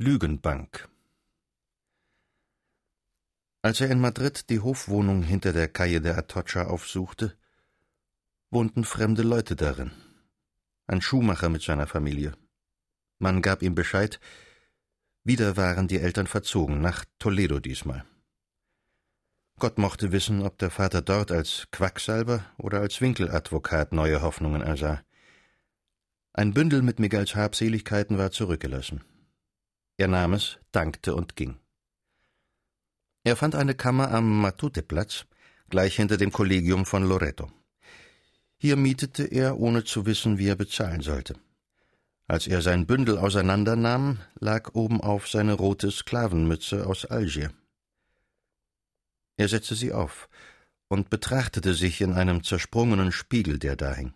Lügenbank 0.00 0.88
Als 3.62 3.80
er 3.80 3.90
in 3.90 3.98
Madrid 3.98 4.48
die 4.48 4.60
Hofwohnung 4.60 5.24
hinter 5.24 5.52
der 5.52 5.66
Calle 5.66 6.00
de 6.00 6.12
Atocha 6.12 6.68
aufsuchte, 6.68 7.36
wohnten 8.52 8.84
fremde 8.84 9.22
Leute 9.22 9.56
darin. 9.56 9.90
Ein 10.86 11.02
Schuhmacher 11.02 11.48
mit 11.48 11.62
seiner 11.62 11.88
Familie. 11.88 12.34
Man 13.18 13.42
gab 13.42 13.60
ihm 13.60 13.74
Bescheid, 13.74 14.20
wieder 15.24 15.56
waren 15.56 15.88
die 15.88 15.98
Eltern 15.98 16.28
verzogen, 16.28 16.80
nach 16.80 17.04
Toledo 17.18 17.58
diesmal. 17.58 18.04
Gott 19.58 19.78
mochte 19.78 20.12
wissen, 20.12 20.42
ob 20.42 20.58
der 20.58 20.70
Vater 20.70 21.02
dort 21.02 21.32
als 21.32 21.66
Quacksalber 21.72 22.44
oder 22.56 22.78
als 22.78 23.00
Winkeladvokat 23.00 23.92
neue 23.92 24.22
Hoffnungen 24.22 24.62
ersah. 24.62 25.02
Ein 26.34 26.54
Bündel 26.54 26.82
mit 26.82 27.00
Miguels 27.00 27.34
Habseligkeiten 27.34 28.16
war 28.16 28.30
zurückgelassen. 28.30 29.02
Er 29.98 30.08
nahm 30.08 30.32
es, 30.32 30.58
dankte 30.70 31.14
und 31.14 31.34
ging. 31.34 31.58
Er 33.24 33.36
fand 33.36 33.56
eine 33.56 33.74
Kammer 33.74 34.12
am 34.12 34.40
Matute-Platz, 34.40 35.26
gleich 35.68 35.96
hinter 35.96 36.16
dem 36.16 36.32
Kollegium 36.32 36.86
von 36.86 37.02
Loreto. 37.02 37.50
Hier 38.56 38.76
mietete 38.76 39.24
er, 39.24 39.58
ohne 39.58 39.84
zu 39.84 40.06
wissen, 40.06 40.38
wie 40.38 40.46
er 40.46 40.56
bezahlen 40.56 41.00
sollte. 41.02 41.34
Als 42.28 42.46
er 42.46 42.62
sein 42.62 42.86
Bündel 42.86 43.18
auseinandernahm, 43.18 44.20
lag 44.38 44.74
obenauf 44.74 45.28
seine 45.28 45.54
rote 45.54 45.90
Sklavenmütze 45.90 46.86
aus 46.86 47.04
Algier. 47.04 47.52
Er 49.36 49.48
setzte 49.48 49.74
sie 49.74 49.92
auf 49.92 50.28
und 50.88 51.10
betrachtete 51.10 51.74
sich 51.74 52.00
in 52.00 52.12
einem 52.12 52.44
zersprungenen 52.44 53.12
Spiegel, 53.12 53.58
der 53.58 53.76
da 53.76 53.94
hing. 53.94 54.14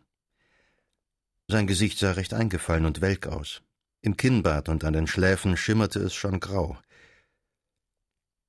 Sein 1.48 1.66
Gesicht 1.66 1.98
sah 1.98 2.12
recht 2.12 2.34
eingefallen 2.34 2.86
und 2.86 3.00
welk 3.00 3.26
aus. 3.26 3.62
Im 4.04 4.16
Kinnbart 4.16 4.68
und 4.68 4.82
an 4.82 4.94
den 4.94 5.06
Schläfen 5.06 5.56
schimmerte 5.56 6.00
es 6.00 6.12
schon 6.12 6.40
grau. 6.40 6.76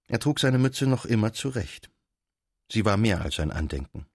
Er 0.07 0.19
trug 0.19 0.39
seine 0.39 0.57
Mütze 0.57 0.87
noch 0.87 1.05
immer 1.05 1.31
zurecht. 1.31 1.91
Sie 2.71 2.85
war 2.85 2.97
mehr 2.97 3.21
als 3.21 3.39
ein 3.39 3.51
Andenken. 3.51 4.07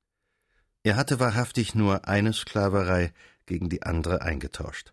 Er 0.82 0.96
hatte 0.96 1.20
wahrhaftig 1.20 1.76
nur 1.76 2.08
eine 2.08 2.32
Sklaverei 2.32 3.12
gegen 3.46 3.68
die 3.68 3.84
andere 3.84 4.22
eingetauscht. 4.22 4.92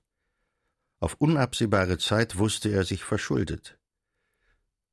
Auf 1.00 1.16
unabsehbare 1.16 1.97
Zeit 1.97 2.38
wusste 2.38 2.70
er 2.70 2.83
sich 2.83 3.03
verschuldet. 3.03 3.80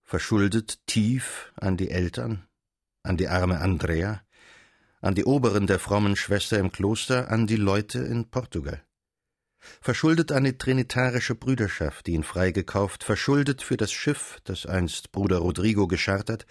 Verschuldet 0.05 0.86
tief 0.86 1.52
an 1.56 1.77
die 1.77 1.90
Eltern, 1.90 2.48
an 3.02 3.18
die 3.18 3.28
arme 3.28 3.60
Andrea, 3.60 4.22
an 5.02 5.14
die 5.14 5.27
Oberen 5.27 5.66
der 5.66 5.78
frommen 5.78 6.16
Schwester 6.16 6.58
im 6.58 6.72
Kloster, 6.72 7.30
an 7.30 7.46
die 7.46 7.56
Leute 7.56 7.98
in 7.98 8.30
Portugal 8.30 8.82
verschuldet 9.80 10.32
an 10.32 10.44
die 10.44 10.58
trinitarische 10.58 11.34
Brüderschaft, 11.34 12.06
die 12.06 12.12
ihn 12.12 12.24
freigekauft, 12.24 13.05
verschuldet 13.05 13.62
für 13.62 13.77
das 13.77 13.92
Schiff, 13.92 14.38
das 14.44 14.66
einst 14.66 15.12
Bruder 15.12 15.38
Rodrigo 15.38 15.86
geschartert, 15.86 16.46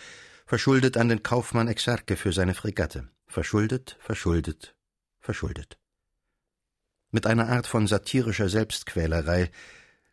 verschuldet 0.45 0.97
an 0.97 1.09
den 1.09 1.23
Kaufmann 1.23 1.67
Exarche 1.67 2.15
für 2.15 2.33
seine 2.33 2.53
Fregatte, 2.53 3.09
verschuldet, 3.27 3.97
verschuldet, 3.99 4.75
verschuldet. 5.19 5.77
Mit 7.11 7.27
einer 7.27 7.49
Art 7.49 7.67
von 7.67 7.87
satirischer 7.87 8.49
Selbstquälerei 8.49 9.51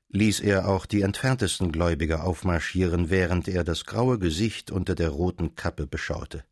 ließ 0.09 0.41
er 0.41 0.69
auch 0.69 0.87
die 0.87 1.03
entferntesten 1.03 1.71
Gläubiger 1.71 2.25
aufmarschieren, 2.25 3.11
während 3.11 3.47
er 3.47 3.63
das 3.63 3.85
graue 3.85 4.19
Gesicht 4.19 4.71
unter 4.71 4.95
der 4.95 5.11
roten 5.11 5.55
Kappe 5.55 5.87
beschaute. 5.87 6.45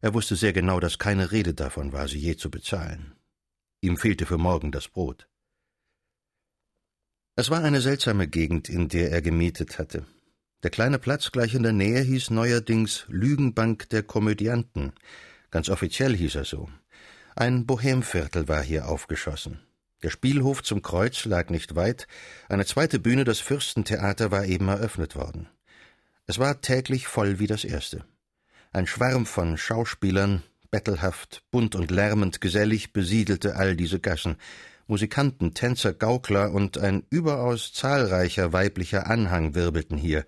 Er 0.00 0.14
wusste 0.14 0.36
sehr 0.36 0.52
genau, 0.52 0.78
dass 0.78 0.98
keine 0.98 1.32
Rede 1.32 1.54
davon 1.54 1.92
war, 1.92 2.06
sie 2.08 2.18
je 2.18 2.36
zu 2.36 2.50
bezahlen. 2.50 3.15
Ihm 3.80 3.96
fehlte 3.96 4.26
für 4.26 4.38
morgen 4.38 4.72
das 4.72 4.88
Brot. 4.88 5.28
Es 7.36 7.50
war 7.50 7.62
eine 7.62 7.80
seltsame 7.80 8.28
Gegend, 8.28 8.68
in 8.68 8.88
der 8.88 9.10
er 9.12 9.20
gemietet 9.20 9.78
hatte. 9.78 10.06
Der 10.62 10.70
kleine 10.70 10.98
Platz 10.98 11.32
gleich 11.32 11.54
in 11.54 11.62
der 11.62 11.72
Nähe 11.72 12.00
hieß 12.00 12.30
neuerdings 12.30 13.04
Lügenbank 13.08 13.90
der 13.90 14.02
Komödianten. 14.02 14.92
Ganz 15.50 15.68
offiziell 15.68 16.16
hieß 16.16 16.34
er 16.36 16.44
so. 16.44 16.68
Ein 17.34 17.66
Bohemviertel 17.66 18.48
war 18.48 18.62
hier 18.62 18.88
aufgeschossen. 18.88 19.60
Der 20.02 20.10
Spielhof 20.10 20.62
zum 20.62 20.82
Kreuz 20.82 21.24
lag 21.26 21.50
nicht 21.50 21.74
weit, 21.74 22.06
eine 22.48 22.64
zweite 22.64 22.98
Bühne, 22.98 23.24
das 23.24 23.40
Fürstentheater, 23.40 24.30
war 24.30 24.46
eben 24.46 24.68
eröffnet 24.68 25.16
worden. 25.16 25.48
Es 26.26 26.38
war 26.38 26.60
täglich 26.60 27.06
voll 27.06 27.38
wie 27.38 27.46
das 27.46 27.64
erste. 27.64 28.04
Ein 28.72 28.86
Schwarm 28.86 29.26
von 29.26 29.56
Schauspielern, 29.56 30.42
bettelhaft, 30.76 31.42
bunt 31.50 31.74
und 31.74 31.90
lärmend 31.90 32.42
gesellig 32.42 32.92
besiedelte 32.92 33.56
all 33.56 33.76
diese 33.76 33.98
Gassen. 33.98 34.36
Musikanten, 34.86 35.54
Tänzer, 35.54 35.94
Gaukler 35.94 36.52
und 36.52 36.76
ein 36.76 37.02
überaus 37.08 37.72
zahlreicher 37.72 38.52
weiblicher 38.52 39.06
Anhang 39.06 39.54
wirbelten 39.54 39.96
hier. 39.96 40.26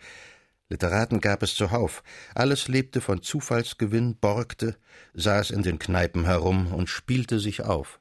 Literaten 0.71 1.21
gab 1.21 1.43
es 1.43 1.55
zuhauf. 1.55 2.03
Alles 2.35 2.67
lebte 2.67 3.03
von 3.03 3.21
Zufallsgewinn, 3.21 4.17
borgte, 4.17 4.77
saß 5.13 5.51
in 5.51 5.63
den 5.63 5.79
Kneipen 5.79 6.25
herum 6.25 6.73
und 6.73 6.89
spielte 6.89 7.41
sich 7.41 7.61
auf. 7.61 8.01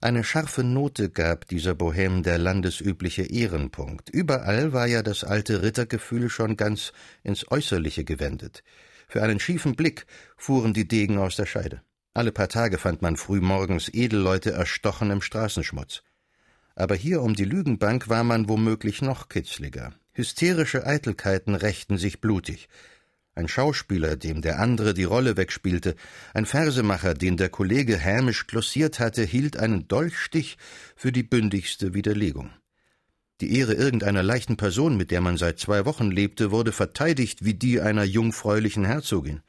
Eine 0.00 0.24
scharfe 0.24 0.64
Note 0.64 1.10
gab 1.10 1.46
dieser 1.48 1.74
Bohem 1.74 2.22
der 2.22 2.38
landesübliche 2.38 3.24
Ehrenpunkt. 3.24 4.08
Überall 4.08 4.72
war 4.72 4.86
ja 4.86 5.02
das 5.02 5.24
alte 5.24 5.62
Rittergefühl 5.62 6.30
schon 6.30 6.56
ganz 6.56 6.94
ins 7.22 7.50
Äußerliche 7.50 8.04
gewendet. 8.04 8.64
Für 9.08 9.22
einen 9.22 9.40
schiefen 9.40 9.76
Blick 9.76 10.06
fuhren 10.36 10.74
die 10.74 10.88
Degen 10.88 11.18
aus 11.18 11.36
der 11.36 11.46
Scheide. 11.46 11.82
Alle 12.14 12.32
paar 12.32 12.48
Tage 12.48 12.78
fand 12.78 13.02
man 13.02 13.16
frühmorgens 13.16 13.88
Edelleute 13.92 14.52
erstochen 14.52 15.10
im 15.10 15.20
Straßenschmutz. 15.20 16.02
Aber 16.76 16.94
hier 16.94 17.22
um 17.22 17.34
die 17.34 17.44
Lügenbank 17.44 18.08
war 18.08 18.24
man 18.24 18.48
womöglich 18.48 19.02
noch 19.02 19.28
kitzliger. 19.28 19.92
Hysterische 20.12 20.86
Eitelkeiten 20.86 21.54
rächten 21.54 21.98
sich 21.98 22.20
blutig. 22.20 22.68
Ein 23.36 23.48
Schauspieler, 23.48 24.16
dem 24.16 24.42
der 24.42 24.60
andere 24.60 24.94
die 24.94 25.04
Rolle 25.04 25.36
wegspielte, 25.36 25.96
ein 26.34 26.46
Versemacher, 26.46 27.14
den 27.14 27.36
der 27.36 27.48
Kollege 27.48 27.98
hämisch 27.98 28.46
glossiert 28.46 29.00
hatte, 29.00 29.24
hielt 29.24 29.56
einen 29.56 29.88
Dolchstich 29.88 30.56
für 30.94 31.10
die 31.10 31.24
bündigste 31.24 31.94
Widerlegung. 31.94 32.50
Die 33.44 33.58
Ehre 33.58 33.74
irgendeiner 33.74 34.22
leichten 34.22 34.56
Person, 34.56 34.96
mit 34.96 35.10
der 35.10 35.20
man 35.20 35.36
seit 35.36 35.58
zwei 35.58 35.84
Wochen 35.84 36.10
lebte, 36.10 36.50
wurde 36.50 36.72
verteidigt 36.72 37.44
wie 37.44 37.52
die 37.52 37.78
einer 37.78 38.02
jungfräulichen 38.02 38.86
Herzogin. 38.86 39.42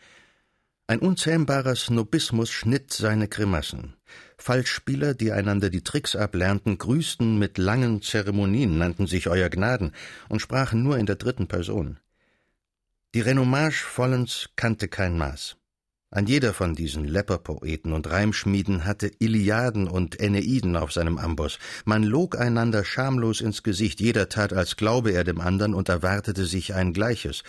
Ein 0.86 1.00
unzähmbarer 1.00 1.78
Snobismus 1.78 2.52
schnitt 2.52 2.92
seine 2.92 3.30
Grimassen. 3.30 3.96
Falschspieler, 4.38 5.14
die 5.14 5.32
einander 5.32 5.70
die 5.70 5.82
Tricks 5.82 6.14
ablernten, 6.14 6.78
grüßten 6.78 7.40
mit 7.40 7.58
langen 7.58 8.02
Zeremonien, 8.02 8.78
nannten 8.78 9.08
sich 9.08 9.30
Euer 9.30 9.48
Gnaden 9.48 9.94
und 10.28 10.42
sprachen 10.42 10.84
nur 10.84 10.98
in 10.98 11.06
der 11.06 11.16
dritten 11.16 11.48
Person. 11.48 11.98
Die 13.14 13.22
Renommage 13.22 13.86
vollends 13.86 14.50
kannte 14.58 14.90
kein 14.90 15.18
Maß. 15.18 15.56
Ein 16.16 16.28
jeder 16.28 16.54
von 16.54 16.76
diesen 16.76 17.04
Lepperpoeten 17.04 17.92
und 17.92 18.10
Reimschmieden 18.10 18.86
hatte 18.86 19.12
Iliaden 19.20 19.90
und 19.90 20.18
Äneiden 20.18 20.78
auf 20.78 20.94
seinem 20.94 21.18
Amboss. 21.18 21.60
Man 21.84 22.04
log 22.04 22.40
einander 22.40 22.86
schamlos 22.86 23.42
ins 23.42 23.64
Gesicht, 23.64 24.00
jeder 24.00 24.30
tat, 24.30 24.54
als 24.54 24.78
glaube 24.78 25.12
er 25.12 25.26
dem 25.26 25.42
andern 25.42 25.74
und 25.74 25.90
erwartete 25.90 26.46
sich 26.46 26.74
ein 26.74 26.94
Gleiches. 26.94 27.44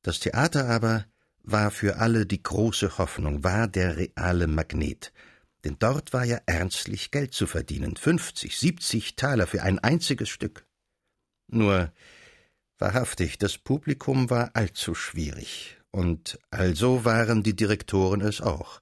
Das 0.00 0.20
Theater 0.20 0.70
aber 0.70 1.04
war 1.42 1.70
für 1.70 1.96
alle 1.96 2.24
die 2.24 2.42
große 2.42 2.96
Hoffnung, 2.96 3.44
war 3.44 3.68
der 3.68 3.98
reale 3.98 4.46
Magnet. 4.46 5.12
Denn 5.62 5.76
dort 5.78 6.14
war 6.14 6.24
ja 6.24 6.38
ernstlich 6.46 7.10
Geld 7.10 7.34
zu 7.34 7.46
verdienen, 7.46 7.96
fünfzig, 7.96 8.56
siebzig 8.56 9.16
Taler 9.16 9.46
für 9.46 9.62
ein 9.62 9.78
einziges 9.80 10.30
Stück. 10.30 10.64
Nur, 11.46 11.92
wahrhaftig, 12.78 13.36
das 13.36 13.58
Publikum 13.58 14.30
war 14.30 14.52
allzu 14.54 14.94
schwierig, 14.94 15.76
und 15.92 16.38
also 16.50 17.04
waren 17.04 17.42
die 17.42 17.54
Direktoren 17.54 18.20
es 18.20 18.40
auch. 18.40 18.80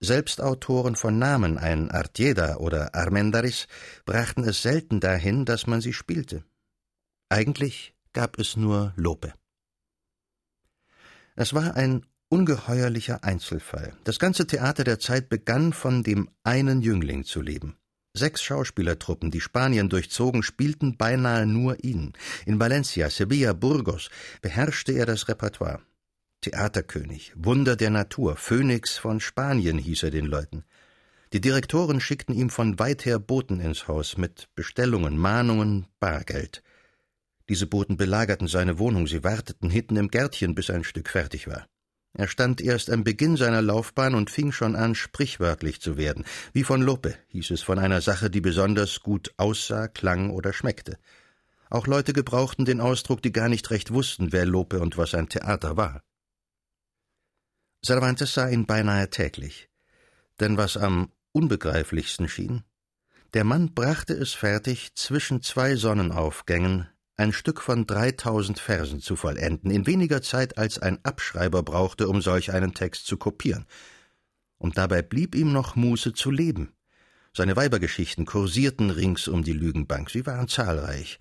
Selbst 0.00 0.40
Autoren 0.40 0.96
von 0.96 1.18
Namen, 1.18 1.58
ein 1.58 1.90
Artieda 1.90 2.56
oder 2.56 2.94
Armendaris, 2.94 3.68
brachten 4.04 4.42
es 4.44 4.60
selten 4.60 4.98
dahin, 4.98 5.44
dass 5.44 5.68
man 5.68 5.80
sie 5.80 5.92
spielte. 5.92 6.44
Eigentlich 7.28 7.94
gab 8.12 8.38
es 8.38 8.56
nur 8.56 8.92
Lope. 8.96 9.32
Es 11.36 11.54
war 11.54 11.76
ein 11.76 12.04
ungeheuerlicher 12.28 13.22
Einzelfall. 13.22 13.94
Das 14.04 14.18
ganze 14.18 14.46
Theater 14.46 14.84
der 14.84 14.98
Zeit 14.98 15.28
begann 15.28 15.72
von 15.72 16.02
dem 16.02 16.28
einen 16.42 16.82
Jüngling 16.82 17.24
zu 17.24 17.40
leben. 17.40 17.76
Sechs 18.14 18.42
Schauspielertruppen, 18.42 19.30
die 19.30 19.40
Spanien 19.40 19.88
durchzogen, 19.88 20.42
spielten 20.42 20.96
beinahe 20.96 21.46
nur 21.46 21.82
ihn. 21.82 22.12
In 22.44 22.58
Valencia, 22.58 23.08
Sevilla, 23.08 23.52
Burgos 23.52 24.10
beherrschte 24.42 24.92
er 24.92 25.06
das 25.06 25.28
Repertoire. 25.28 25.80
Theaterkönig, 26.42 27.32
Wunder 27.36 27.76
der 27.76 27.90
Natur, 27.90 28.36
Phönix 28.36 28.98
von 28.98 29.20
Spanien 29.20 29.78
hieß 29.78 30.02
er 30.02 30.10
den 30.10 30.26
Leuten. 30.26 30.64
Die 31.32 31.40
Direktoren 31.40 32.00
schickten 32.00 32.34
ihm 32.34 32.50
von 32.50 32.80
weit 32.80 33.06
her 33.06 33.20
Boten 33.20 33.60
ins 33.60 33.86
Haus 33.86 34.18
mit 34.18 34.48
Bestellungen, 34.56 35.16
Mahnungen, 35.16 35.86
Bargeld. 36.00 36.64
Diese 37.48 37.68
Boten 37.68 37.96
belagerten 37.96 38.48
seine 38.48 38.80
Wohnung, 38.80 39.06
sie 39.06 39.22
warteten 39.22 39.70
hinten 39.70 39.94
im 39.94 40.08
Gärtchen, 40.08 40.56
bis 40.56 40.68
ein 40.68 40.82
Stück 40.82 41.08
fertig 41.08 41.46
war. 41.46 41.66
Er 42.12 42.26
stand 42.26 42.60
erst 42.60 42.90
am 42.90 43.04
Beginn 43.04 43.36
seiner 43.36 43.62
Laufbahn 43.62 44.16
und 44.16 44.28
fing 44.28 44.50
schon 44.50 44.74
an, 44.74 44.96
sprichwörtlich 44.96 45.80
zu 45.80 45.96
werden. 45.96 46.24
Wie 46.52 46.64
von 46.64 46.82
Lope 46.82 47.14
hieß 47.28 47.52
es 47.52 47.62
von 47.62 47.78
einer 47.78 48.00
Sache, 48.00 48.30
die 48.30 48.40
besonders 48.40 49.00
gut 49.00 49.32
aussah, 49.36 49.86
klang 49.86 50.30
oder 50.30 50.52
schmeckte. 50.52 50.98
Auch 51.70 51.86
Leute 51.86 52.12
gebrauchten 52.12 52.64
den 52.64 52.80
Ausdruck, 52.80 53.22
die 53.22 53.32
gar 53.32 53.48
nicht 53.48 53.70
recht 53.70 53.92
wussten, 53.92 54.32
wer 54.32 54.44
Lope 54.44 54.80
und 54.80 54.98
was 54.98 55.14
ein 55.14 55.28
Theater 55.28 55.76
war. 55.76 56.02
Cervantes 57.84 58.34
sah 58.34 58.48
ihn 58.48 58.66
beinahe 58.66 59.10
täglich. 59.10 59.68
Denn 60.38 60.56
was 60.56 60.76
am 60.76 61.10
unbegreiflichsten 61.32 62.28
schien, 62.28 62.62
der 63.34 63.44
Mann 63.44 63.74
brachte 63.74 64.12
es 64.12 64.32
fertig, 64.32 64.94
zwischen 64.94 65.42
zwei 65.42 65.74
Sonnenaufgängen 65.74 66.88
ein 67.16 67.32
Stück 67.32 67.60
von 67.60 67.86
dreitausend 67.86 68.58
Versen 68.58 69.00
zu 69.00 69.16
vollenden, 69.16 69.70
in 69.70 69.86
weniger 69.86 70.22
Zeit 70.22 70.58
als 70.58 70.78
ein 70.78 71.04
Abschreiber 71.04 71.62
brauchte, 71.62 72.08
um 72.08 72.22
solch 72.22 72.52
einen 72.52 72.74
Text 72.74 73.06
zu 73.06 73.16
kopieren. 73.16 73.66
Und 74.58 74.78
dabei 74.78 75.02
blieb 75.02 75.34
ihm 75.34 75.52
noch 75.52 75.74
Muße 75.74 76.12
zu 76.12 76.30
leben. 76.30 76.72
Seine 77.34 77.56
Weibergeschichten 77.56 78.26
kursierten 78.26 78.90
rings 78.90 79.28
um 79.28 79.42
die 79.42 79.54
Lügenbank, 79.54 80.10
sie 80.10 80.26
waren 80.26 80.48
zahlreich, 80.48 81.18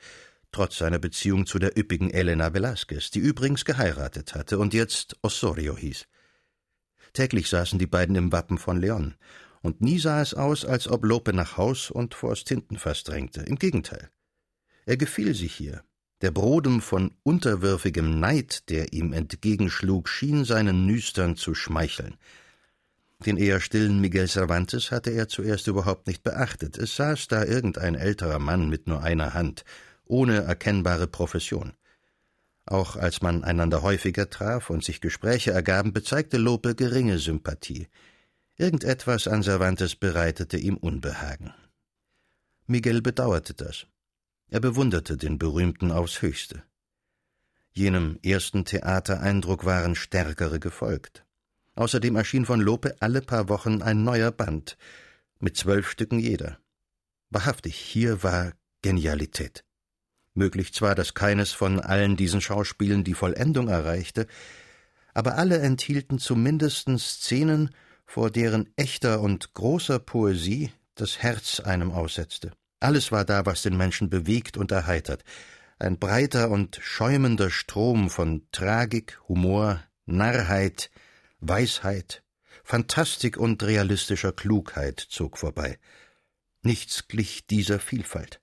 trotz 0.52 0.78
seiner 0.78 1.00
Beziehung 1.00 1.46
zu 1.46 1.58
der 1.58 1.78
üppigen 1.78 2.12
Elena 2.12 2.48
Velázquez, 2.48 3.12
die 3.12 3.20
übrigens 3.20 3.64
geheiratet 3.64 4.36
hatte 4.36 4.60
und 4.60 4.74
jetzt 4.74 5.16
Osorio 5.22 5.78
hieß. 5.78 6.06
Täglich 7.14 7.50
saßen 7.50 7.80
die 7.80 7.88
beiden 7.88 8.16
im 8.16 8.32
Wappen 8.32 8.58
von 8.58 8.80
Leon, 8.80 9.16
und 9.62 9.82
nie 9.82 10.00
sah 10.00 10.22
es 10.22 10.34
aus, 10.34 10.66
als 10.66 10.88
ob 10.88 11.06
Lope 11.06 11.34
nach 11.34 11.58
Haus 11.58 11.92
und 11.92 12.16
vors 12.16 12.44
Tintenfass 12.44 13.04
drängte. 13.04 13.42
Im 13.42 13.58
Gegenteil. 13.58 14.10
Er 14.86 14.98
gefiel 14.98 15.36
sich 15.36 15.54
hier. 15.54 15.84
Der 16.22 16.32
Brodem 16.32 16.82
von 16.82 17.16
unterwürfigem 17.24 18.20
Neid, 18.20 18.70
der 18.70 18.94
ihm 18.94 19.14
entgegenschlug, 19.14 20.08
schien 20.08 20.46
seinen 20.46 20.86
Nüstern 20.86 21.36
zu 21.36 21.56
schmeicheln. 21.56 22.18
Den 23.26 23.38
eher 23.38 23.60
stillen 23.60 24.02
Miguel 24.02 24.28
Cervantes 24.28 24.90
hatte 24.92 25.12
er 25.12 25.28
zuerst 25.28 25.68
überhaupt 25.68 26.08
nicht 26.08 26.24
beachtet. 26.24 26.78
Es 26.78 26.96
saß 26.96 27.28
da 27.28 27.44
irgendein 27.44 27.96
älterer 27.96 28.40
Mann 28.40 28.70
mit 28.70 28.88
nur 28.88 29.04
einer 29.04 29.34
Hand, 29.36 29.64
ohne 30.06 30.42
erkennbare 30.42 31.08
Profession. 31.08 31.74
Auch 32.66 32.96
als 32.96 33.22
man 33.22 33.44
einander 33.44 33.82
häufiger 33.82 34.30
traf 34.30 34.70
und 34.70 34.84
sich 34.84 35.02
Gespräche 35.02 35.52
ergaben, 35.52 35.94
bezeigte 35.94 36.38
Lope 36.38 36.76
geringe 36.76 37.18
Sympathie. 37.18 37.88
Irgendetwas 38.56 39.28
an 39.28 39.44
Cervantes 39.44 39.96
bereitete 39.96 40.58
ihm 40.58 40.78
Unbehagen. 40.78 41.54
Miguel 42.68 43.02
bedauerte 43.02 43.54
das. 43.54 43.88
Er 44.50 44.60
bewunderte 44.60 45.18
den 45.18 45.40
Berühmten 45.40 45.92
aufs 45.92 46.22
höchste. 46.22 46.64
Jenem 47.74 48.20
ersten 48.22 48.66
Theatereindruck 48.66 49.66
waren 49.66 49.96
stärkere 49.96 50.60
gefolgt. 50.60 51.26
Außerdem 51.76 52.16
erschien 52.18 52.46
von 52.46 52.60
Lope 52.60 52.96
alle 53.00 53.22
paar 53.22 53.48
Wochen 53.50 53.82
ein 53.82 54.04
neuer 54.04 54.32
Band, 54.32 54.78
mit 55.40 55.56
zwölf 55.58 55.90
Stücken 55.90 56.20
jeder. 56.20 56.60
Wahrhaftig, 57.30 57.76
hier 57.76 58.24
war 58.24 58.52
Genialität. 58.82 59.64
Möglich 60.34 60.74
zwar, 60.74 60.96
dass 60.96 61.14
keines 61.14 61.52
von 61.52 61.80
allen 61.80 62.16
diesen 62.16 62.42
Schauspielen 62.42 63.04
die 63.04 63.14
Vollendung 63.14 63.68
erreichte, 63.68 64.28
aber 65.14 65.38
alle 65.38 65.60
enthielten 65.60 66.20
zumindest 66.20 66.88
Szenen, 67.00 67.72
vor 68.06 68.30
deren 68.30 68.70
echter 68.76 69.22
und 69.22 69.54
großer 69.54 70.00
Poesie 70.00 70.72
das 70.96 71.20
Herz 71.20 71.62
einem 71.62 71.92
aussetzte. 71.92 72.52
Alles 72.82 73.12
war 73.12 73.24
da, 73.24 73.46
was 73.46 73.62
den 73.62 73.78
Menschen 73.78 74.10
bewegt 74.10 74.58
und 74.58 74.72
erheitert. 74.72 75.24
Ein 75.80 75.98
breiter 75.98 76.50
und 76.50 76.78
schäumender 76.82 77.50
Strom 77.50 78.10
von 78.10 78.48
Tragik, 78.52 79.20
Humor, 79.30 79.82
Narrheit, 80.06 80.92
Weisheit, 81.40 82.24
Phantastik 82.64 83.38
und 83.38 83.64
realistischer 83.64 84.34
Klugheit 84.34 85.00
zog 85.00 85.38
vorbei. 85.38 85.80
Nichts 86.64 87.08
glich 87.08 87.48
dieser 87.48 87.80
Vielfalt. 87.80 88.41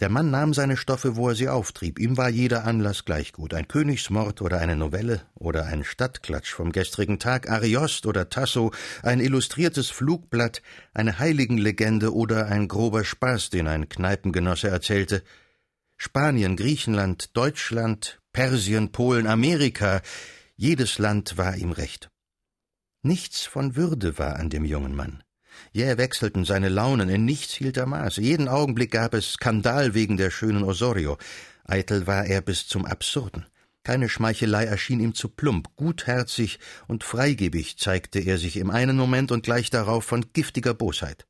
Der 0.00 0.08
Mann 0.08 0.30
nahm 0.30 0.54
seine 0.54 0.78
Stoffe, 0.78 1.16
wo 1.16 1.28
er 1.28 1.34
sie 1.34 1.50
auftrieb. 1.50 1.98
Ihm 1.98 2.16
war 2.16 2.30
jeder 2.30 2.64
Anlass 2.64 3.04
gleich 3.04 3.34
gut. 3.34 3.52
Ein 3.52 3.68
Königsmord 3.68 4.40
oder 4.40 4.58
eine 4.58 4.74
Novelle 4.74 5.20
oder 5.34 5.66
ein 5.66 5.84
Stadtklatsch 5.84 6.54
vom 6.54 6.72
gestrigen 6.72 7.18
Tag, 7.18 7.50
Ariost 7.50 8.06
oder 8.06 8.30
Tasso, 8.30 8.72
ein 9.02 9.20
illustriertes 9.20 9.90
Flugblatt, 9.90 10.62
eine 10.94 11.18
Heiligenlegende 11.18 12.14
oder 12.14 12.46
ein 12.46 12.66
grober 12.66 13.04
Spaß, 13.04 13.50
den 13.50 13.68
ein 13.68 13.90
Kneipengenosse 13.90 14.68
erzählte. 14.68 15.22
Spanien, 15.98 16.56
Griechenland, 16.56 17.36
Deutschland, 17.36 18.22
Persien, 18.32 18.92
Polen, 18.92 19.26
Amerika, 19.26 20.00
jedes 20.56 20.98
Land 20.98 21.36
war 21.36 21.56
ihm 21.56 21.72
recht. 21.72 22.10
Nichts 23.02 23.44
von 23.44 23.76
Würde 23.76 24.18
war 24.18 24.36
an 24.36 24.48
dem 24.48 24.64
jungen 24.64 24.96
Mann. 24.96 25.22
Jäh 25.72 25.96
wechselten 25.96 26.44
seine 26.44 26.68
Launen, 26.68 27.08
in 27.08 27.24
nichts 27.24 27.54
hielt 27.54 27.76
er 27.76 27.86
Maß. 27.86 28.16
Jeden 28.16 28.48
Augenblick 28.48 28.90
gab 28.90 29.14
es 29.14 29.32
Skandal 29.32 29.94
wegen 29.94 30.16
der 30.16 30.30
schönen 30.30 30.64
Osorio. 30.64 31.18
Eitel 31.64 32.06
war 32.06 32.26
er 32.26 32.40
bis 32.40 32.66
zum 32.66 32.84
Absurden. 32.84 33.46
Keine 33.82 34.08
Schmeichelei 34.08 34.64
erschien 34.64 35.00
ihm 35.00 35.14
zu 35.14 35.28
plump, 35.28 35.74
gutherzig 35.76 36.58
und 36.86 37.02
freigebig 37.02 37.78
zeigte 37.78 38.20
er 38.20 38.36
sich 38.36 38.56
im 38.56 38.70
einen 38.70 38.96
Moment 38.96 39.32
und 39.32 39.44
gleich 39.44 39.70
darauf 39.70 40.04
von 40.04 40.32
giftiger 40.32 40.74
Bosheit. 40.74 41.26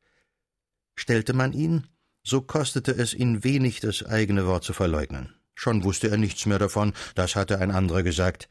Stellte 0.97 1.33
man 1.33 1.53
ihn, 1.53 1.87
so 2.25 2.41
kostete 2.41 2.93
es 2.93 3.15
ihn 3.15 3.45
wenig, 3.45 3.81
das 3.81 4.05
eigene 4.05 4.47
Wort 4.47 4.65
zu 4.65 4.73
verleugnen. 4.73 5.35
Schon 5.55 5.85
wusste 5.85 6.11
er 6.11 6.17
nichts 6.17 6.47
mehr 6.47 6.59
davon, 6.59 6.93
das 7.15 7.37
hatte 7.37 7.59
ein 7.59 7.71
anderer 7.71 8.03
gesagt. 8.03 8.49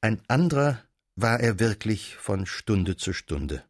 Ein 0.00 0.20
anderer 0.28 0.82
war 1.16 1.40
er 1.40 1.58
wirklich 1.58 2.16
von 2.16 2.46
Stunde 2.46 2.96
zu 2.96 3.12
Stunde 3.12 3.64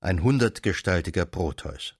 ein 0.00 0.22
hundertgestaltiger 0.22 1.26
Proteus. 1.26 1.94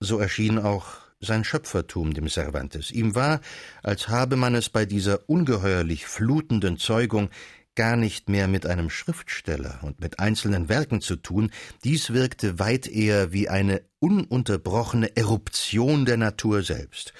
So 0.00 0.18
erschien 0.18 0.58
auch 0.58 0.86
sein 1.20 1.44
Schöpfertum 1.44 2.12
dem 2.12 2.28
Cervantes. 2.28 2.90
Ihm 2.90 3.14
war, 3.14 3.40
als 3.82 4.08
habe 4.08 4.36
man 4.36 4.54
es 4.54 4.68
bei 4.68 4.84
dieser 4.84 5.28
ungeheuerlich 5.28 6.06
flutenden 6.06 6.76
Zeugung 6.76 7.30
gar 7.74 7.96
nicht 7.96 8.28
mehr 8.28 8.46
mit 8.46 8.66
einem 8.66 8.90
Schriftsteller 8.90 9.80
und 9.82 10.00
mit 10.00 10.20
einzelnen 10.20 10.68
Werken 10.68 11.00
zu 11.00 11.16
tun, 11.16 11.50
dies 11.82 12.12
wirkte 12.12 12.58
weit 12.58 12.86
eher 12.86 13.32
wie 13.32 13.48
eine 13.48 13.82
ununterbrochene 13.98 15.16
Eruption 15.16 16.04
der 16.04 16.16
Natur 16.16 16.62
selbst, 16.62 17.14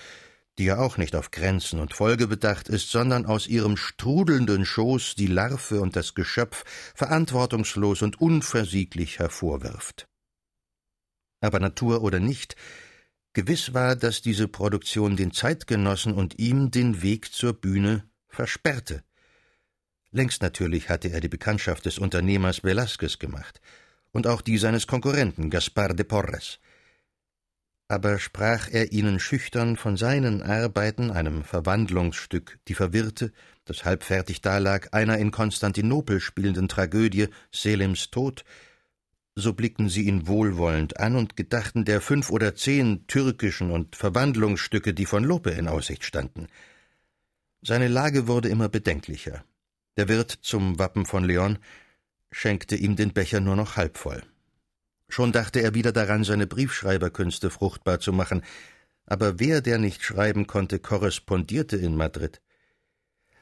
die 0.59 0.67
ja 0.67 0.79
auch 0.79 0.99
nicht 0.99 1.17
auf 1.17 1.31
Grenzen 1.31 1.81
und 1.81 1.95
Folge 1.95 2.27
bedacht 2.27 2.69
ist, 2.69 2.91
sondern 2.91 3.27
aus 3.27 3.47
ihrem 3.47 3.77
strudelnden 3.77 4.65
Schoß 4.65 5.15
die 5.17 5.27
Larve 5.27 5.81
und 5.81 5.97
das 5.97 6.15
Geschöpf 6.15 6.65
verantwortungslos 6.95 8.03
und 8.03 8.21
unversieglich 8.21 9.19
hervorwirft. 9.19 10.07
Aber 11.41 11.59
Natur 11.59 12.03
oder 12.03 12.21
nicht, 12.21 12.57
gewiss 13.33 13.75
war, 13.75 13.97
dass 13.97 14.23
diese 14.23 14.49
Produktion 14.49 15.17
den 15.17 15.33
Zeitgenossen 15.33 16.15
und 16.15 16.39
ihm 16.39 16.71
den 16.71 17.03
Weg 17.03 17.33
zur 17.33 17.53
Bühne 17.53 18.09
versperrte. 18.29 19.03
Längst 20.13 20.43
natürlich 20.43 20.89
hatte 20.89 21.11
er 21.11 21.21
die 21.21 21.29
Bekanntschaft 21.29 21.87
des 21.87 21.99
Unternehmers 21.99 22.63
Velázquez 22.63 23.19
gemacht 23.19 23.61
und 24.13 24.29
auch 24.29 24.41
die 24.41 24.59
seines 24.59 24.87
Konkurrenten 24.87 25.51
Gaspar 25.51 25.93
de 25.93 26.05
Porres 26.05 26.61
aber 27.95 28.19
sprach 28.19 28.69
er 28.69 28.91
ihnen 28.91 29.21
schüchtern 29.21 29.77
von 29.77 29.97
seinen 29.97 30.43
Arbeiten, 30.43 31.13
einem 31.13 31.45
Verwandlungsstück 31.45 32.59
Die 32.67 32.75
Verwirrte, 32.75 33.33
das 33.65 33.85
halbfertig 33.85 34.41
dalag, 34.41 34.89
einer 34.93 35.17
in 35.19 35.31
Konstantinopel 35.31 36.21
spielenden 36.21 36.69
Tragödie 36.69 37.29
Selims 37.53 38.11
Tod, 38.11 38.45
so 39.37 39.53
blickten 39.53 39.89
sie 39.89 40.03
ihn 40.03 40.27
wohlwollend 40.27 40.99
an 40.99 41.15
und 41.15 41.37
gedachten 41.37 41.85
der 41.85 42.01
fünf 42.01 42.31
oder 42.31 42.57
zehn 42.57 43.07
türkischen 43.07 43.71
und 43.71 43.95
Verwandlungsstücke, 43.95 44.93
die 44.93 45.07
von 45.07 45.23
Lope 45.23 45.51
in 45.51 45.69
Aussicht 45.69 46.05
standen. 46.05 46.49
Seine 47.63 47.87
Lage 47.87 48.27
wurde 48.27 48.49
immer 48.49 48.69
bedenklicher. 48.69 49.45
Der 49.97 50.09
Wirt 50.09 50.33
zum 50.43 50.81
Wappen 50.81 51.07
von 51.07 51.23
Leon 51.23 51.59
schenkte 52.33 52.75
ihm 52.75 52.97
den 52.97 53.13
Becher 53.13 53.39
nur 53.39 53.55
noch 53.55 53.77
halb 53.77 53.99
voll. 53.99 54.23
Schon 55.15 55.31
dachte 55.31 55.63
er 55.63 55.75
wieder 55.75 55.93
daran, 55.93 56.25
seine 56.25 56.49
Briefschreiberkünste 56.49 57.49
fruchtbar 57.49 58.01
zu 58.01 58.13
machen, 58.13 58.43
aber 59.07 59.39
wer, 59.39 59.61
der 59.61 59.79
nicht 59.79 60.03
schreiben 60.03 60.49
konnte, 60.49 60.81
korrespondierte 60.81 61.77
in 61.77 61.95
Madrid. 61.95 62.43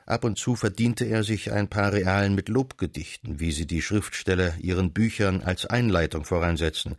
Ab 0.05 0.25
und 0.25 0.37
zu 0.37 0.55
verdiente 0.55 1.07
er 1.07 1.25
sich 1.25 1.50
ein 1.50 1.69
paar 1.69 1.95
Realen 1.95 2.35
mit 2.35 2.50
Lobgedichten, 2.50 3.41
wie 3.41 3.52
sie 3.52 3.67
die 3.67 3.81
Schriftsteller 3.81 4.55
ihren 4.59 4.93
Büchern 4.93 5.41
als 5.41 5.64
Einleitung 5.64 6.26
voransetzen. 6.26 6.97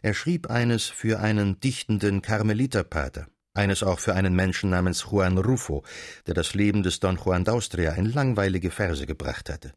Er 0.00 0.14
schrieb 0.14 0.48
eines 0.48 0.86
für 0.86 1.20
einen 1.20 1.60
dichtenden 1.60 2.22
Karmeliterpater, 2.22 3.26
eines 3.52 3.82
auch 3.82 3.98
für 3.98 4.14
einen 4.14 4.34
Menschen 4.34 4.70
namens 4.70 5.08
Juan 5.10 5.36
Rufo, 5.36 5.84
der 6.26 6.32
das 6.32 6.54
Leben 6.54 6.82
des 6.82 6.98
Don 7.00 7.18
Juan 7.22 7.44
d'Austria 7.44 7.94
in 7.94 8.06
langweilige 8.06 8.70
Verse 8.70 9.04
gebracht 9.04 9.50
hatte. 9.50 9.74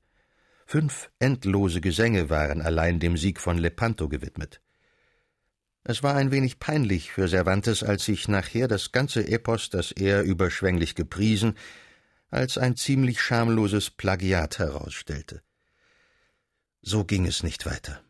Fünf 0.65 1.11
endlose 1.19 1.79
Gesänge 1.79 2.29
waren 2.29 2.61
allein 2.61 2.99
dem 2.99 3.17
Sieg 3.17 3.39
von 3.39 3.57
Lepanto 3.57 4.09
gewidmet. 4.09 4.61
Es 5.83 6.01
war 6.01 6.15
ein 6.15 6.31
wenig 6.31 6.59
peinlich 6.59 7.11
für 7.11 7.27
Cervantes, 7.27 7.83
als 7.83 8.05
sich 8.05 8.27
nachher 8.27 8.67
das 8.67 8.91
ganze 8.91 9.27
Epos, 9.27 9.69
das 9.69 9.91
er 9.91 10.23
überschwänglich 10.23 10.95
gepriesen, 10.95 11.55
als 12.31 12.57
ein 12.57 12.75
ziemlich 12.75 13.21
schamloses 13.21 13.91
Plagiat 13.91 14.57
herausstellte. 14.57 15.43
So 16.81 17.05
ging 17.05 17.27
es 17.27 17.43
nicht 17.43 17.67
weiter. 17.67 18.01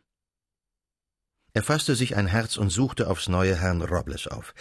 Er 1.52 1.62
fasste 1.62 1.94
sich 1.94 2.16
ein 2.16 2.26
Herz 2.26 2.56
und 2.56 2.70
suchte 2.70 3.08
aufs 3.08 3.28
neue 3.28 3.56
Herrn 3.56 3.82
Robles 3.82 4.26
auf. 4.26 4.54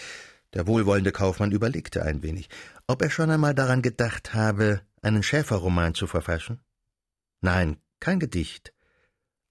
Der 0.54 0.68
wohlwollende 0.68 1.14
Kaufmann 1.14 1.52
überlegte 1.52 2.04
ein 2.04 2.24
wenig, 2.24 2.50
ob 2.88 3.02
er 3.02 3.10
schon 3.10 3.32
einmal 3.32 3.56
daran 3.56 3.82
gedacht 3.82 4.34
habe, 4.34 4.82
einen 5.02 5.24
Schäferroman 5.24 5.94
zu 5.94 6.08
verfassen. 6.08 6.60
Nein, 7.42 7.78
kein 8.06 8.20
Gedicht. 8.20 8.72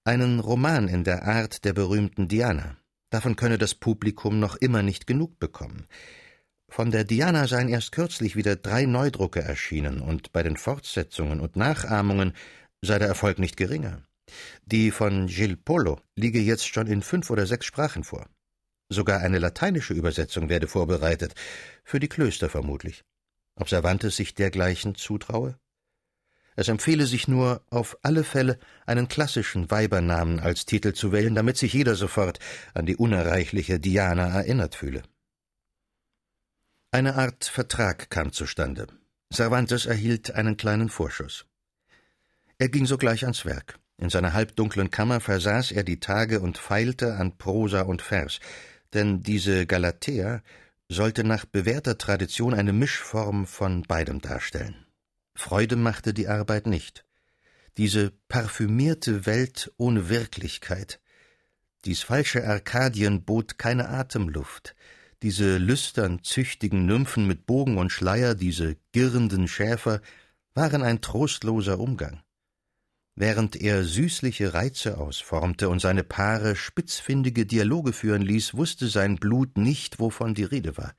Einen 0.05 0.39
Roman 0.39 0.87
in 0.87 1.03
der 1.03 1.23
Art 1.23 1.65
der 1.65 1.73
berühmten 1.73 2.29
Diana. 2.29 2.77
Davon 3.09 3.35
könne 3.35 3.57
das 3.57 3.75
Publikum 3.75 4.39
noch 4.39 4.55
immer 4.55 4.81
nicht 4.81 5.07
genug 5.07 5.39
bekommen. 5.39 5.87
Von 6.69 6.89
der 6.89 7.03
Diana 7.03 7.47
seien 7.47 7.67
erst 7.67 7.91
kürzlich 7.91 8.37
wieder 8.37 8.55
drei 8.55 8.85
Neudrucke 8.85 9.41
erschienen, 9.41 9.99
und 9.99 10.31
bei 10.31 10.41
den 10.41 10.55
Fortsetzungen 10.55 11.41
und 11.41 11.57
Nachahmungen 11.57 12.31
sei 12.81 12.97
der 12.97 13.09
Erfolg 13.09 13.39
nicht 13.39 13.57
geringer. 13.57 14.03
Die 14.65 14.91
von 14.91 15.27
Gil 15.27 15.57
Polo 15.57 15.99
liege 16.15 16.39
jetzt 16.39 16.65
schon 16.65 16.87
in 16.87 17.01
fünf 17.01 17.29
oder 17.29 17.45
sechs 17.45 17.65
Sprachen 17.65 18.05
vor. 18.05 18.25
Sogar 18.87 19.19
eine 19.19 19.39
lateinische 19.39 19.93
Übersetzung 19.93 20.47
werde 20.47 20.69
vorbereitet, 20.69 21.35
für 21.83 21.99
die 21.99 22.07
Klöster 22.07 22.49
vermutlich. 22.49 23.03
Ob 23.59 23.67
Cervantes 23.67 24.15
sich 24.15 24.33
dergleichen 24.33 24.95
zutraue? 24.95 25.59
Es 26.55 26.69
empfehle 26.69 27.05
sich 27.05 27.27
nur, 27.27 27.61
auf 27.69 27.97
alle 28.01 28.23
Fälle 28.23 28.57
einen 28.85 29.07
klassischen 29.07 29.69
Weibernamen 29.71 30.39
als 30.39 30.65
Titel 30.65 30.93
zu 30.93 31.11
wählen, 31.11 31.35
damit 31.35 31.57
sich 31.57 31.73
jeder 31.73 31.95
sofort 31.95 32.39
an 32.73 32.85
die 32.85 32.95
unerreichliche 32.95 33.79
Diana 33.79 34.27
erinnert 34.29 34.75
fühle. 34.75 35.03
Eine 36.91 37.15
Art 37.15 37.43
Vertrag 37.43 38.09
kam 38.09 38.31
zustande. 38.31 38.87
Cervantes 39.33 39.85
erhielt 39.85 40.31
einen 40.31 40.55
kleinen 40.55 40.87
Vorschuss. 40.87 41.45
Er 42.57 42.69
ging 42.69 42.85
sogleich 42.85 43.23
ans 43.23 43.43
Werk. 43.43 43.79
In 43.97 44.09
seiner 44.09 44.31
halbdunklen 44.31 44.91
Kammer 44.91 45.19
versaß 45.19 45.71
er 45.71 45.83
die 45.83 45.99
Tage 45.99 46.39
und 46.39 46.57
feilte 46.57 47.15
an 47.15 47.37
Prosa 47.37 47.81
und 47.81 48.01
Vers, 48.01 48.39
denn 48.93 49.23
diese 49.23 49.65
Galatea 49.65 50.41
sollte 50.87 51.25
nach 51.25 51.45
bewährter 51.45 51.97
Tradition 51.97 52.53
eine 52.53 52.71
Mischform 52.71 53.45
von 53.45 53.83
beidem 53.83 54.21
darstellen. 54.21 54.84
Freude 55.35 55.75
machte 55.75 56.13
die 56.13 56.27
Arbeit 56.27 56.65
nicht. 56.65 57.05
Diese 57.77 58.11
parfümierte 58.29 59.25
Welt 59.25 59.71
ohne 59.77 60.09
Wirklichkeit, 60.09 60.99
dies 61.83 62.01
falsche 62.01 62.47
Arkadien 62.47 63.25
bot 63.25 63.59
keine 63.59 63.89
Atemluft, 63.89 64.75
diese 65.21 65.57
lüstern 65.57 66.23
züchtigen 66.23 66.85
Nymphen 66.85 67.27
mit 67.27 67.45
Bogen 67.45 67.77
und 67.77 67.91
Schleier, 67.91 68.33
diese 68.33 68.77
girrenden 68.91 69.47
Schäfer, 69.47 70.01
waren 70.55 70.81
ein 70.81 71.01
trostloser 71.01 71.79
Umgang. 71.79 72.23
Während 73.15 73.55
er 73.55 73.83
süßliche 73.83 74.53
Reize 74.53 74.97
ausformte 74.97 75.69
und 75.69 75.79
seine 75.79 76.03
Paare 76.03 76.55
spitzfindige 76.55 77.45
Dialoge 77.45 77.93
führen 77.93 78.21
ließ, 78.21 78.55
wusste 78.55 78.87
sein 78.87 79.17
Blut 79.17 79.57
nicht, 79.57 79.99
wovon 79.99 80.33
die 80.33 80.43
Rede 80.43 80.77
war. 80.77 80.95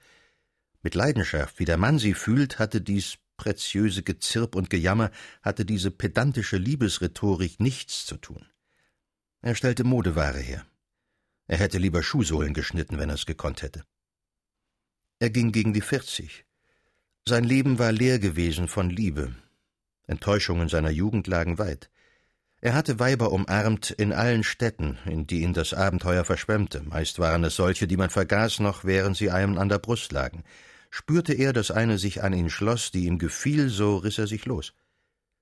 Mit 0.83 0.95
Leidenschaft, 0.95 1.59
wie 1.59 1.64
der 1.64 1.76
Mann 1.78 1.99
sie 1.99 2.14
fühlt, 2.14 2.59
hatte 2.59 2.81
dies 2.81 3.19
preziöse 3.37 4.02
Gezirp 4.02 4.55
und 4.55 4.71
Gejammer, 4.71 5.11
hatte 5.43 5.64
diese 5.64 5.90
pedantische 5.90 6.57
Liebesrhetorik 6.57 7.61
nichts 7.61 8.07
zu 8.07 8.16
tun. 8.16 8.47
Er 9.43 9.55
stellte 9.55 9.85
Modeware 9.85 10.40
her. 10.40 10.66
Er 11.47 11.59
hätte 11.59 11.78
lieber 11.78 12.02
Schuhsohlen 12.02 12.55
geschnitten, 12.55 12.99
wenn 12.99 13.11
er 13.11 13.14
es 13.14 13.26
gekonnt 13.26 13.62
hätte. 13.62 13.85
Er 15.19 15.31
ging 15.31 15.52
gegen 15.52 15.73
die 15.73 15.81
vierzig. 15.81 16.45
Sein 17.28 17.45
Leben 17.45 17.78
war 17.78 17.93
leer 17.93 18.19
gewesen 18.19 18.69
von 18.69 18.90
Liebe. 18.90 19.35
Enttäuschungen 20.07 20.69
seiner 20.69 20.90
Jugend 20.90 21.26
lagen 21.26 21.59
weit. 21.59 21.90
Er 22.61 22.75
hatte 22.75 22.99
Weiber 22.99 23.33
umarmt 23.33 23.90
in 23.90 24.12
allen 24.12 24.43
Städten, 24.43 24.99
in 25.05 25.26
die 25.26 25.43
ihn 25.43 25.52
das 25.52 25.75
Abenteuer 25.75 26.25
verschwemmte. 26.25 26.83
Meist 26.83 27.19
waren 27.19 27.45
es 27.45 27.57
solche, 27.57 27.87
die 27.87 27.97
man 27.97 28.11
vergaß 28.11 28.61
noch, 28.61 28.85
während 28.85 29.16
sie 29.16 29.31
einem 29.31 29.59
an 29.59 29.69
der 29.69 29.78
Brust 29.78 30.12
lagen. 30.12 30.43
Spürte 30.90 31.35
er, 31.35 31.52
dass 31.52 31.71
eine 31.71 31.99
sich 31.99 32.23
an 32.23 32.33
ihn 32.33 32.50
schloss, 32.50 32.90
die 32.90 33.07
ihm 33.07 33.19
gefiel, 33.19 33.69
so 33.69 33.97
riss 33.97 34.19
er 34.19 34.26
sich 34.26 34.47
los. 34.47 34.73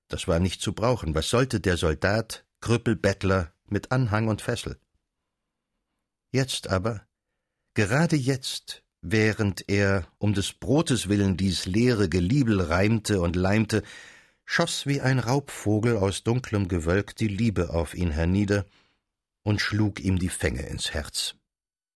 Das 0.08 0.28
war 0.28 0.40
nicht 0.40 0.60
zu 0.60 0.72
brauchen. 0.72 1.14
Was 1.14 1.30
sollte 1.30 1.60
der 1.60 1.76
Soldat, 1.76 2.44
Krüppelbettler, 2.60 3.52
mit 3.66 3.92
Anhang 3.92 4.28
und 4.28 4.42
Fessel? 4.42 4.78
Jetzt 6.30 6.68
aber, 6.68 7.06
gerade 7.74 8.16
jetzt, 8.16 8.82
während 9.00 9.68
er 9.68 10.06
um 10.18 10.34
des 10.34 10.52
Brotes 10.52 11.08
willen 11.08 11.36
dies 11.36 11.66
leere 11.66 12.08
Geliebel 12.08 12.60
reimte 12.60 13.20
und 13.20 13.36
leimte, 13.36 13.82
schoß 14.44 14.86
wie 14.86 15.00
ein 15.00 15.18
Raubvogel 15.18 15.96
aus 15.96 16.24
dunklem 16.24 16.68
Gewölk 16.68 17.16
die 17.16 17.28
Liebe 17.28 17.70
auf 17.70 17.94
ihn 17.94 18.10
hernieder 18.10 18.66
und 19.42 19.60
schlug 19.60 20.00
ihm 20.00 20.18
die 20.18 20.28
Fänge 20.28 20.62
ins 20.62 20.92
Herz. 20.92 21.36